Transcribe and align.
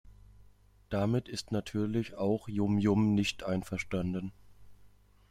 Damit 0.89 1.29
ist 1.29 1.51
natürlich 1.51 2.15
auch 2.15 2.47
Yum-Yum 2.49 3.13
nicht 3.13 3.43
einverstanden. 3.43 4.31